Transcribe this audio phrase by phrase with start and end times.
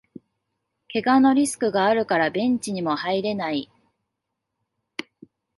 [0.87, 3.69] けがのリスクがあるからベンチにも入れない